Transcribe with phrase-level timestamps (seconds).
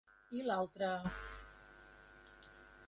[0.37, 0.89] I l'altre??